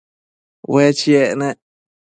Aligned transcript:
Ue 0.73 0.85
chiec 0.99 1.29
nec 1.39 1.57